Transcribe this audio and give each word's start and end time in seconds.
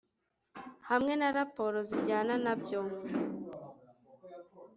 Hamwe 0.89 1.13
na 1.19 1.29
raporo 1.37 1.77
zijyana 1.89 2.35
na 2.45 2.53
byo 2.61 2.81